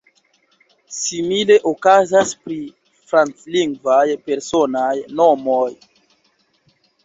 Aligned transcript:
Simile 0.99 1.57
okazas 1.73 2.33
pri 2.47 2.57
franclingvaj 3.13 4.01
personaj 4.31 4.91
nomoj. 5.23 5.71